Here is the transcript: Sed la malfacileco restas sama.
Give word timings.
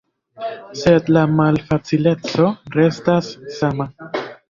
Sed 0.83 1.11
la 1.17 1.25
malfacileco 1.41 2.49
restas 2.81 3.33
sama. 3.63 3.93